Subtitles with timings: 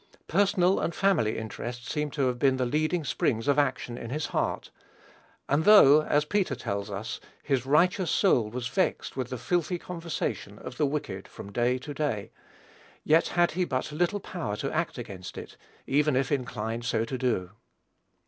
[0.27, 4.25] Personal and family interests seem to have been the leading springs of action in his
[4.25, 4.71] heart;
[5.47, 10.57] and though, as Peter tells us, "his righteous soul was vexed with the filthy conversation
[10.57, 12.31] of the wicked, from day to day,"
[13.03, 17.15] yet had he but little power to act against it, even if inclined so to
[17.19, 17.51] do.